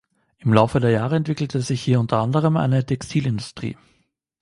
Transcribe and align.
Im 0.39 0.51
Laufe 0.51 0.79
der 0.79 0.89
Jahre 0.89 1.15
entwickelte 1.17 1.61
sich 1.61 1.79
hier 1.83 1.99
unter 1.99 2.17
anderem 2.17 2.57
eine 2.57 2.83
Textilindustrie. 2.83 3.77